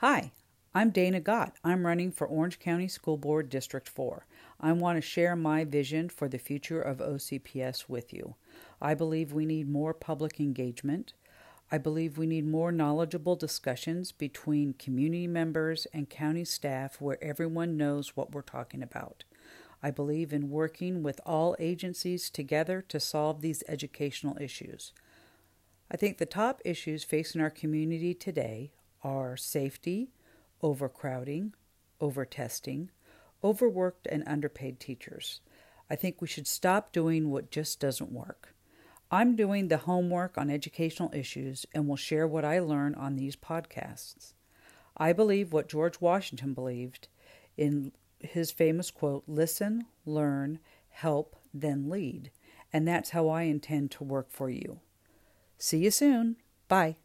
Hi, 0.00 0.30
I'm 0.76 0.90
Dana 0.90 1.18
Gott. 1.18 1.56
I'm 1.64 1.84
running 1.84 2.12
for 2.12 2.24
Orange 2.24 2.60
County 2.60 2.86
School 2.86 3.16
Board 3.16 3.48
District 3.48 3.88
4. 3.88 4.26
I 4.60 4.70
want 4.70 4.96
to 4.96 5.00
share 5.00 5.34
my 5.34 5.64
vision 5.64 6.08
for 6.08 6.28
the 6.28 6.38
future 6.38 6.80
of 6.80 6.98
OCPS 6.98 7.88
with 7.88 8.12
you. 8.12 8.36
I 8.80 8.94
believe 8.94 9.32
we 9.32 9.44
need 9.44 9.68
more 9.68 9.92
public 9.92 10.38
engagement. 10.38 11.14
I 11.72 11.78
believe 11.78 12.16
we 12.16 12.28
need 12.28 12.46
more 12.46 12.70
knowledgeable 12.70 13.34
discussions 13.34 14.12
between 14.12 14.74
community 14.74 15.26
members 15.26 15.88
and 15.92 16.08
county 16.08 16.44
staff 16.44 17.00
where 17.00 17.18
everyone 17.20 17.76
knows 17.76 18.16
what 18.16 18.30
we're 18.30 18.42
talking 18.42 18.84
about. 18.84 19.24
I 19.82 19.90
believe 19.90 20.32
in 20.32 20.48
working 20.48 21.02
with 21.02 21.20
all 21.26 21.56
agencies 21.58 22.30
together 22.30 22.82
to 22.82 23.00
solve 23.00 23.40
these 23.40 23.64
educational 23.66 24.38
issues. 24.40 24.92
I 25.90 25.96
think 25.96 26.18
the 26.18 26.24
top 26.24 26.62
issues 26.64 27.02
facing 27.02 27.40
our 27.40 27.50
community 27.50 28.14
today 28.14 28.70
are 29.02 29.36
safety, 29.36 30.10
overcrowding, 30.62 31.52
overtesting, 32.00 32.90
overworked 33.42 34.06
and 34.06 34.24
underpaid 34.26 34.80
teachers. 34.80 35.40
I 35.90 35.96
think 35.96 36.20
we 36.20 36.28
should 36.28 36.46
stop 36.46 36.92
doing 36.92 37.30
what 37.30 37.50
just 37.50 37.80
doesn't 37.80 38.12
work. 38.12 38.54
I'm 39.10 39.36
doing 39.36 39.68
the 39.68 39.78
homework 39.78 40.36
on 40.36 40.50
educational 40.50 41.10
issues 41.14 41.64
and 41.74 41.88
will 41.88 41.96
share 41.96 42.26
what 42.26 42.44
I 42.44 42.58
learn 42.58 42.94
on 42.94 43.16
these 43.16 43.36
podcasts. 43.36 44.34
I 44.96 45.12
believe 45.12 45.52
what 45.52 45.68
George 45.68 46.00
Washington 46.00 46.52
believed 46.52 47.08
in 47.56 47.92
his 48.18 48.50
famous 48.50 48.90
quote 48.90 49.24
listen, 49.26 49.86
learn, 50.04 50.58
help, 50.90 51.36
then 51.54 51.88
lead. 51.88 52.30
And 52.72 52.86
that's 52.86 53.10
how 53.10 53.28
I 53.28 53.42
intend 53.42 53.92
to 53.92 54.04
work 54.04 54.30
for 54.30 54.50
you. 54.50 54.80
See 55.56 55.78
you 55.78 55.90
soon. 55.90 56.36
Bye. 56.68 56.96